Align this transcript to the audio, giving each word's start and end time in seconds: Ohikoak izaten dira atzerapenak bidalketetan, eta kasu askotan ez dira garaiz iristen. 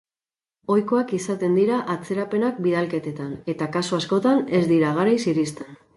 Ohikoak 0.75 1.11
izaten 1.17 1.57
dira 1.59 1.77
atzerapenak 1.95 2.57
bidalketetan, 2.69 3.31
eta 3.55 3.69
kasu 3.77 3.99
askotan 4.03 4.43
ez 4.61 4.63
dira 4.73 4.95
garaiz 5.01 5.21
iristen. 5.35 5.79